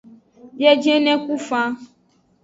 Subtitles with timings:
[0.57, 1.71] Biejene ku fan.